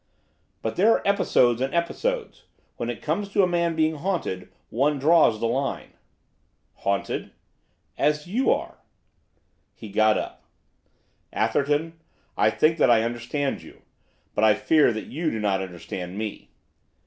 [0.63, 4.51] 'But there are episodes and episodes, and when it comes to a man being haunted
[4.71, 5.93] one draws the line.'
[6.77, 7.29] 'Haunted?'
[7.99, 8.79] 'As you are.'
[9.75, 10.41] He got up.
[11.31, 11.99] 'Atherton,
[12.35, 13.83] I think that I understand you,
[14.33, 16.49] but I fear that you do not understand me.